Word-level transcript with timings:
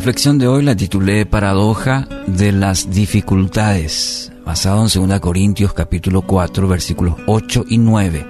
La 0.00 0.06
reflexión 0.06 0.38
de 0.38 0.48
hoy 0.48 0.62
la 0.62 0.74
titulé 0.74 1.26
Paradoja 1.26 2.08
de 2.26 2.52
las 2.52 2.90
dificultades, 2.90 4.32
basado 4.46 4.86
en 4.86 5.08
2 5.10 5.20
Corintios 5.20 5.74
capítulo 5.74 6.22
4 6.22 6.66
versículos 6.66 7.16
8 7.26 7.66
y 7.68 7.76
9. 7.76 8.26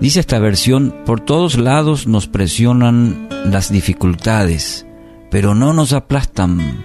Dice 0.00 0.20
esta 0.20 0.38
versión, 0.38 0.94
por 1.04 1.20
todos 1.20 1.58
lados 1.58 2.06
nos 2.06 2.28
presionan 2.28 3.28
las 3.44 3.70
dificultades, 3.70 4.86
pero 5.30 5.54
no 5.54 5.74
nos 5.74 5.92
aplastan. 5.92 6.82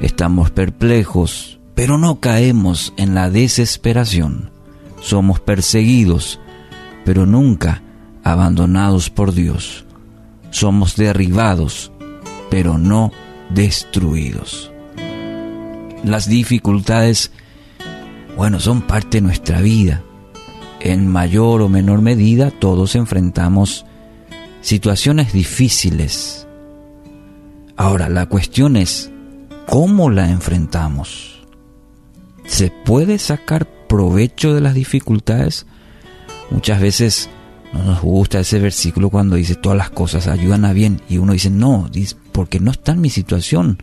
Estamos 0.00 0.52
perplejos, 0.52 1.58
pero 1.74 1.98
no 1.98 2.20
caemos 2.20 2.94
en 2.96 3.16
la 3.16 3.30
desesperación. 3.30 4.52
Somos 5.00 5.40
perseguidos, 5.40 6.38
pero 7.04 7.26
nunca 7.26 7.82
abandonados 8.22 9.10
por 9.10 9.34
Dios. 9.34 9.84
Somos 10.52 10.94
derribados, 10.94 11.90
pero 12.50 12.78
no 12.78 13.12
destruidos. 13.50 14.70
Las 16.04 16.28
dificultades, 16.28 17.30
bueno, 18.36 18.60
son 18.60 18.82
parte 18.82 19.18
de 19.18 19.22
nuestra 19.22 19.60
vida. 19.60 20.02
En 20.80 21.08
mayor 21.08 21.62
o 21.62 21.68
menor 21.68 22.02
medida 22.02 22.50
todos 22.50 22.94
enfrentamos 22.94 23.86
situaciones 24.60 25.32
difíciles. 25.32 26.46
Ahora, 27.76 28.08
la 28.08 28.26
cuestión 28.26 28.76
es, 28.76 29.10
¿cómo 29.66 30.10
la 30.10 30.30
enfrentamos? 30.30 31.46
¿Se 32.46 32.70
puede 32.70 33.18
sacar 33.18 33.66
provecho 33.88 34.54
de 34.54 34.60
las 34.60 34.74
dificultades? 34.74 35.66
Muchas 36.50 36.80
veces 36.80 37.30
no 37.72 37.82
nos 37.82 38.00
gusta 38.00 38.40
ese 38.40 38.58
versículo 38.58 39.10
cuando 39.10 39.36
dice 39.36 39.56
todas 39.56 39.76
las 39.76 39.90
cosas 39.90 40.28
ayudan 40.28 40.64
a 40.64 40.72
bien 40.72 41.02
y 41.08 41.18
uno 41.18 41.32
dice 41.32 41.50
no, 41.50 41.88
porque 42.36 42.60
no 42.60 42.70
está 42.70 42.92
en 42.92 43.00
mi 43.00 43.08
situación, 43.08 43.78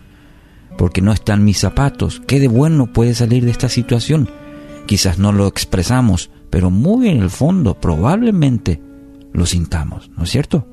porque 0.77 1.01
no 1.01 1.11
están 1.11 1.43
mis 1.43 1.57
zapatos. 1.57 2.21
¿Qué 2.27 2.39
de 2.39 2.47
bueno 2.47 2.93
puede 2.93 3.15
salir 3.15 3.45
de 3.45 3.49
esta 3.49 3.67
situación? 3.67 4.29
Quizás 4.85 5.17
no 5.17 5.31
lo 5.31 5.47
expresamos, 5.47 6.29
pero 6.51 6.69
muy 6.69 7.09
en 7.09 7.23
el 7.23 7.31
fondo 7.31 7.73
probablemente 7.73 8.79
lo 9.33 9.47
sintamos, 9.47 10.11
¿no 10.15 10.25
es 10.25 10.29
cierto? 10.29 10.67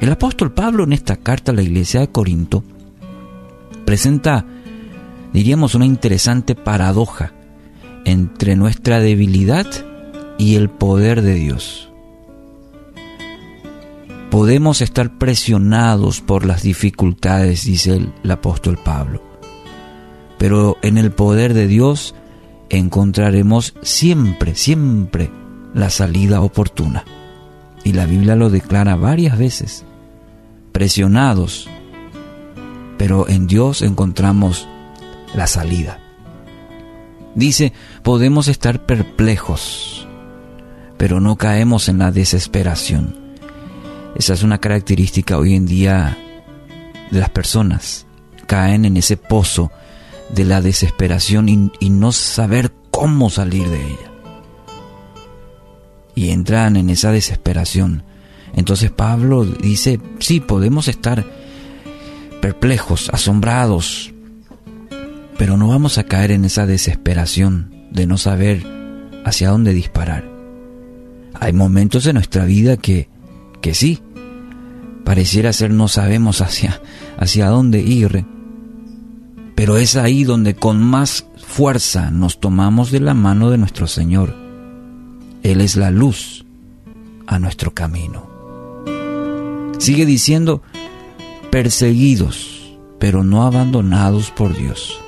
El 0.00 0.10
apóstol 0.10 0.54
Pablo 0.54 0.84
en 0.84 0.94
esta 0.94 1.18
carta 1.18 1.52
a 1.52 1.54
la 1.54 1.60
iglesia 1.60 2.00
de 2.00 2.08
Corinto 2.08 2.64
presenta, 3.84 4.46
diríamos, 5.34 5.74
una 5.74 5.84
interesante 5.84 6.54
paradoja 6.54 7.34
entre 8.06 8.56
nuestra 8.56 9.00
debilidad 9.00 9.66
y 10.38 10.54
el 10.54 10.70
poder 10.70 11.20
de 11.20 11.34
Dios. 11.34 11.87
Podemos 14.38 14.82
estar 14.82 15.18
presionados 15.18 16.20
por 16.20 16.46
las 16.46 16.62
dificultades, 16.62 17.64
dice 17.64 17.96
el, 18.22 18.30
apóstol 18.30 18.78
Pablo, 18.78 19.20
pero 20.38 20.76
en 20.80 20.96
el 20.96 21.10
poder 21.10 21.54
de 21.54 21.66
Dios 21.66 22.14
encontraremos 22.70 23.74
siempre, 23.82 24.54
siempre 24.54 25.32
la 25.74 25.90
salida 25.90 26.40
oportuna. 26.40 27.04
Y 27.82 27.94
la 27.94 28.06
Biblia 28.06 28.36
lo 28.36 28.48
declara 28.48 28.94
varias 28.94 29.36
veces. 29.36 29.84
Presionados, 30.70 31.68
pero 32.96 33.28
en 33.28 33.48
Dios 33.48 33.82
encontramos 33.82 34.68
la 35.34 35.48
salida. 35.48 35.98
Dice, 37.34 37.72
podemos 38.04 38.46
estar 38.46 38.86
perplejos, 38.86 40.06
pero 40.96 41.18
no 41.18 41.34
caemos 41.34 41.88
en 41.88 41.98
la 41.98 42.12
desesperación. 42.12 43.27
Esa 44.16 44.34
es 44.34 44.42
una 44.42 44.58
característica 44.58 45.38
hoy 45.38 45.54
en 45.54 45.66
día 45.66 46.16
de 47.10 47.20
las 47.20 47.30
personas. 47.30 48.06
Caen 48.46 48.84
en 48.84 48.96
ese 48.96 49.16
pozo 49.16 49.70
de 50.34 50.44
la 50.44 50.60
desesperación 50.60 51.48
y, 51.48 51.90
no 51.90 52.12
saber 52.12 52.72
cómo 52.90 53.30
salir 53.30 53.68
de 53.68 53.80
ella. 53.80 54.12
Y 56.14 56.30
entran 56.30 56.76
en 56.76 56.90
esa 56.90 57.12
desesperación. 57.12 58.02
Entonces 58.54 58.90
Pablo 58.90 59.44
dice, 59.44 60.00
sí, 60.18 60.40
podemos 60.40 60.88
estar 60.88 61.24
perplejos, 62.40 63.10
asombrados, 63.10 64.12
pero 65.36 65.56
no 65.56 65.68
vamos 65.68 65.98
a 65.98 66.04
caer 66.04 66.32
en 66.32 66.44
esa 66.44 66.66
desesperación 66.66 67.86
de 67.90 68.06
no 68.06 68.18
saber 68.18 68.64
hacia 69.24 69.50
dónde 69.50 69.72
disparar. 69.72 70.24
Hay 71.34 71.52
momentos 71.52 72.06
en 72.06 72.14
nuestra 72.14 72.44
vida 72.44 72.76
que, 72.76 73.08
que 73.60 73.74
sí, 73.74 74.00
pareciera 75.04 75.52
ser 75.52 75.70
no 75.70 75.88
sabemos 75.88 76.40
hacia, 76.40 76.80
hacia 77.18 77.48
dónde 77.48 77.80
ir, 77.80 78.26
pero 79.54 79.76
es 79.76 79.96
ahí 79.96 80.24
donde 80.24 80.54
con 80.54 80.82
más 80.82 81.26
fuerza 81.36 82.10
nos 82.10 82.40
tomamos 82.40 82.90
de 82.90 83.00
la 83.00 83.14
mano 83.14 83.50
de 83.50 83.58
nuestro 83.58 83.86
Señor. 83.86 84.34
Él 85.42 85.60
es 85.60 85.76
la 85.76 85.90
luz 85.90 86.44
a 87.26 87.38
nuestro 87.38 87.74
camino. 87.74 88.28
Sigue 89.78 90.06
diciendo, 90.06 90.62
perseguidos, 91.50 92.76
pero 92.98 93.24
no 93.24 93.44
abandonados 93.44 94.30
por 94.30 94.56
Dios. 94.56 95.00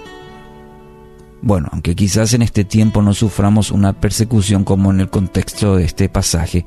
Bueno, 1.42 1.68
aunque 1.72 1.94
quizás 1.94 2.34
en 2.34 2.42
este 2.42 2.64
tiempo 2.64 3.02
no 3.02 3.14
suframos 3.14 3.70
una 3.70 3.92
persecución 3.94 4.64
como 4.64 4.90
en 4.90 5.00
el 5.00 5.10
contexto 5.10 5.76
de 5.76 5.84
este 5.84 6.08
pasaje, 6.08 6.66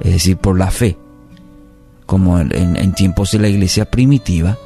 es 0.00 0.12
decir, 0.12 0.36
por 0.36 0.58
la 0.58 0.70
fe, 0.70 0.98
como 2.10 2.40
en, 2.40 2.92
tiempos 2.94 3.30
de 3.30 3.38
la 3.38 3.48
iglesia 3.48 3.88
primitiva, 3.88 4.58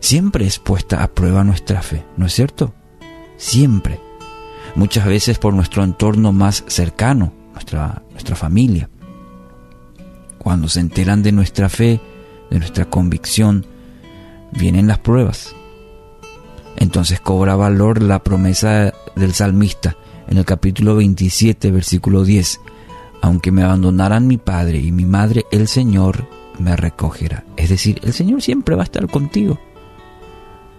siempre 0.00 0.44
es 0.44 0.58
puesta 0.58 1.00
a 1.00 1.14
prueba 1.14 1.44
nuestra 1.44 1.80
fe, 1.80 2.04
¿no 2.16 2.26
es 2.26 2.32
cierto? 2.32 2.74
Siempre. 3.36 4.00
Muchas 4.74 5.06
veces 5.06 5.38
por 5.38 5.54
nuestro 5.54 5.84
entorno 5.84 6.32
más 6.32 6.64
cercano, 6.66 7.32
nuestra, 7.52 8.02
nuestra 8.10 8.34
familia. 8.34 8.90
Cuando 10.38 10.66
se 10.66 10.80
enteran 10.80 11.22
de 11.22 11.30
nuestra 11.30 11.68
fe, 11.68 12.00
de 12.50 12.58
nuestra 12.58 12.86
convicción, 12.86 13.64
vienen 14.50 14.88
las 14.88 14.98
pruebas. 14.98 15.54
Entonces 16.78 17.20
cobra 17.20 17.54
valor 17.54 18.02
la 18.02 18.24
promesa 18.24 18.92
del 19.14 19.34
salmista 19.34 19.96
en 20.26 20.38
el 20.38 20.44
capítulo 20.44 20.96
27, 20.96 21.70
versículo 21.70 22.24
10. 22.24 22.58
Aunque 23.22 23.50
me 23.50 23.62
abandonaran 23.62 24.26
mi 24.26 24.36
padre 24.36 24.78
y 24.78 24.92
mi 24.92 25.06
madre, 25.06 25.46
el 25.50 25.68
Señor 25.68 26.28
me 26.58 26.76
recogerá. 26.76 27.44
Es 27.56 27.70
decir, 27.70 28.00
el 28.02 28.12
Señor 28.12 28.42
siempre 28.42 28.74
va 28.74 28.82
a 28.82 28.84
estar 28.84 29.08
contigo. 29.08 29.58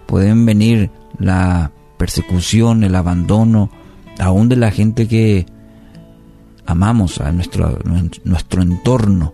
Pueden 0.05 0.45
venir 0.45 0.91
la 1.17 1.71
persecución, 1.97 2.83
el 2.83 2.93
abandono, 2.93 3.71
aún 4.19 4.49
de 4.49 4.57
la 4.57 4.69
gente 4.69 5.07
que 5.07 5.47
amamos, 6.67 7.19
a 7.19 7.31
nuestro, 7.31 7.79
nuestro 8.23 8.61
entorno. 8.61 9.33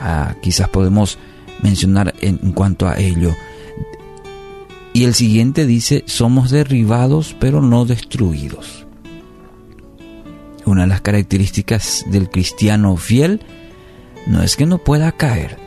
Ah, 0.00 0.36
quizás 0.40 0.68
podemos 0.68 1.18
mencionar 1.62 2.14
en 2.20 2.52
cuanto 2.52 2.86
a 2.86 2.98
ello 2.98 3.32
y 4.94 5.02
el 5.02 5.14
siguiente 5.14 5.66
dice, 5.66 6.04
somos 6.06 6.50
derribados 6.50 7.34
pero 7.40 7.60
no 7.60 7.84
destruidos. 7.84 8.83
Una 10.66 10.82
de 10.82 10.88
las 10.88 11.00
características 11.00 12.04
del 12.06 12.30
cristiano 12.30 12.96
fiel 12.96 13.40
no 14.26 14.42
es 14.42 14.56
que 14.56 14.66
no 14.66 14.78
pueda 14.78 15.12
caer, 15.12 15.58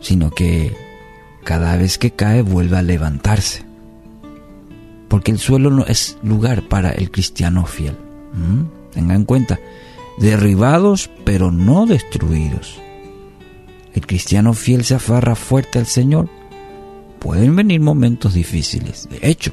sino 0.00 0.30
que 0.30 0.76
cada 1.44 1.76
vez 1.76 1.98
que 1.98 2.10
cae 2.10 2.42
vuelve 2.42 2.76
a 2.76 2.82
levantarse. 2.82 3.64
Porque 5.08 5.30
el 5.30 5.38
suelo 5.38 5.70
no 5.70 5.84
es 5.86 6.18
lugar 6.22 6.68
para 6.68 6.90
el 6.90 7.10
cristiano 7.10 7.66
fiel. 7.66 7.96
¿Mm? 8.32 8.92
Tenga 8.92 9.14
en 9.14 9.24
cuenta, 9.24 9.58
derribados 10.18 11.10
pero 11.24 11.50
no 11.50 11.86
destruidos. 11.86 12.80
El 13.94 14.06
cristiano 14.06 14.52
fiel 14.54 14.84
se 14.84 14.94
afarra 14.94 15.34
fuerte 15.34 15.78
al 15.78 15.86
Señor 15.86 16.28
Pueden 17.20 17.54
venir 17.54 17.82
momentos 17.82 18.32
difíciles, 18.32 19.06
de 19.10 19.30
hecho, 19.30 19.52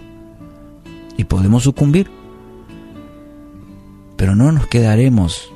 y 1.18 1.26
podemos 1.26 1.64
sucumbir. 1.64 2.10
Pero 4.18 4.36
no 4.36 4.52
nos 4.52 4.68
quedaremos 4.68 5.52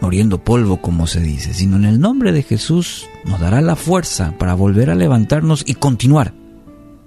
muriendo 0.00 0.42
polvo, 0.42 0.82
como 0.82 1.06
se 1.06 1.20
dice, 1.20 1.54
sino 1.54 1.76
en 1.76 1.84
el 1.84 2.00
nombre 2.00 2.32
de 2.32 2.42
Jesús 2.42 3.08
nos 3.24 3.40
dará 3.40 3.60
la 3.60 3.76
fuerza 3.76 4.34
para 4.38 4.54
volver 4.54 4.90
a 4.90 4.94
levantarnos 4.94 5.62
y 5.66 5.74
continuar, 5.74 6.34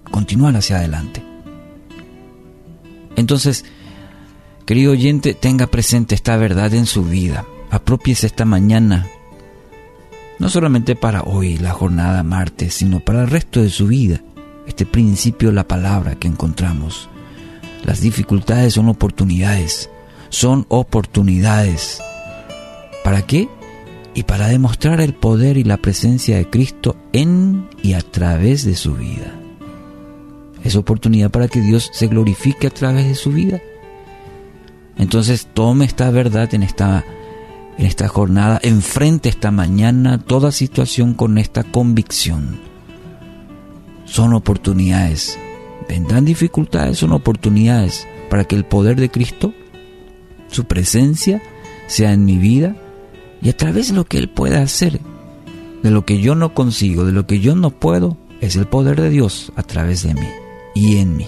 continuar 0.10 0.56
hacia 0.56 0.78
adelante. 0.78 1.22
Entonces, 3.16 3.66
querido 4.66 4.94
oyente, 4.94 5.34
tenga 5.34 5.68
presente 5.68 6.16
esta 6.16 6.38
verdad 6.38 6.74
en 6.74 6.86
su 6.86 7.04
vida. 7.04 7.46
Apropiese 7.70 8.28
esta 8.28 8.46
mañana 8.46 9.08
no 10.40 10.50
solamente 10.50 10.96
para 10.96 11.24
hoy, 11.24 11.58
la 11.58 11.72
jornada 11.72 12.22
martes, 12.24 12.76
sino 12.76 13.00
para 13.00 13.22
el 13.22 13.30
resto 13.30 13.62
de 13.62 13.70
su 13.70 13.88
vida, 13.88 14.22
este 14.68 14.86
principio 14.86 15.52
la 15.52 15.68
palabra 15.68 16.16
que 16.16 16.28
encontramos. 16.28 17.10
Las 17.84 18.02
dificultades 18.02 18.74
son 18.74 18.90
oportunidades, 18.90 19.90
son 20.30 20.66
oportunidades. 20.70 22.02
¿Para 23.04 23.22
qué? 23.22 23.48
y 24.18 24.24
para 24.24 24.48
demostrar 24.48 25.00
el 25.00 25.14
poder 25.14 25.58
y 25.58 25.64
la 25.64 25.78
presencia 25.78 26.38
de 26.38 26.50
Cristo 26.50 26.96
en 27.14 27.68
y 27.84 27.94
a 27.94 28.02
través 28.02 28.66
de 28.66 28.74
su 28.74 28.96
vida. 28.96 29.32
Es 30.64 30.76
oportunidad 30.76 31.30
para 31.30 31.48
que 31.48 31.62
Dios 31.62 31.92
se 31.94 32.08
glorifique 32.08 32.66
a 32.66 32.72
través 32.72 33.08
de 33.08 33.14
su 33.14 33.30
vida. 33.32 33.62
Entonces 34.98 35.48
tome 35.54 35.86
esta 35.86 36.10
verdad 36.10 36.52
en 36.56 36.64
esta, 36.64 37.06
en 37.78 37.86
esta 37.86 38.08
jornada, 38.08 38.60
enfrente 38.64 39.30
esta 39.30 39.52
mañana 39.52 40.18
toda 40.18 40.52
situación 40.52 41.14
con 41.14 41.38
esta 41.38 41.64
convicción. 41.64 42.60
Son 44.06 44.34
oportunidades. 44.34 45.38
Vendrán 45.88 46.26
dificultades, 46.26 46.98
son 46.98 47.14
oportunidades 47.14 48.08
para 48.30 48.44
que 48.44 48.56
el 48.56 48.66
poder 48.66 48.98
de 48.98 49.10
Cristo, 49.10 49.54
su 50.50 50.66
presencia, 50.66 51.42
sea 51.88 52.14
en 52.14 52.26
mi 52.26 52.38
vida 52.38 52.76
y 53.42 53.50
a 53.50 53.58
través 53.58 53.90
de 53.90 53.96
lo 53.96 54.06
que 54.06 54.18
Él 54.18 54.30
pueda 54.30 54.62
hacer, 54.62 55.00
de 55.84 55.92
lo 55.92 56.06
que 56.06 56.20
yo 56.20 56.36
no 56.36 56.54
consigo, 56.54 57.06
de 57.06 57.14
lo 57.14 57.26
que 57.26 57.40
yo 57.40 57.56
no 57.56 57.72
puedo, 57.72 58.18
es 58.42 58.56
el 58.56 58.66
poder 58.66 59.00
de 59.02 59.10
Dios 59.10 59.52
a 59.56 59.64
través 59.64 60.04
de 60.04 60.14
mí 60.14 60.28
y 60.76 60.98
en 60.98 61.16
mí. 61.16 61.28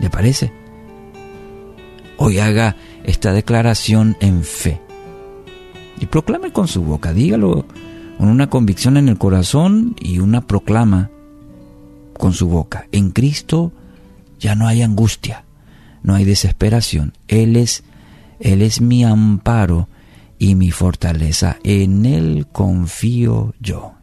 ¿Le 0.00 0.10
parece? 0.10 0.52
Hoy 2.16 2.38
haga 2.38 2.76
esta 3.04 3.32
declaración 3.32 4.16
en 4.20 4.44
fe 4.44 4.80
y 5.98 6.06
proclame 6.06 6.52
con 6.52 6.68
su 6.68 6.82
boca, 6.82 7.12
dígalo 7.12 7.64
con 8.18 8.28
una 8.28 8.50
convicción 8.50 8.96
en 8.98 9.08
el 9.08 9.16
corazón 9.16 9.96
y 9.98 10.18
una 10.18 10.46
proclama 10.46 11.10
con 12.20 12.34
su 12.34 12.46
boca. 12.48 12.86
En 12.92 13.10
Cristo 13.10 13.72
ya 14.38 14.54
no 14.54 14.68
hay 14.68 14.82
angustia, 14.82 15.44
no 16.02 16.14
hay 16.14 16.24
desesperación. 16.24 17.14
Él 17.26 17.56
es, 17.56 17.82
Él 18.38 18.62
es 18.62 18.80
mi 18.80 19.02
amparo 19.02 19.88
y 20.38 20.54
mi 20.54 20.70
fortaleza. 20.70 21.56
En 21.64 22.06
Él 22.06 22.46
confío 22.52 23.54
yo. 23.58 23.94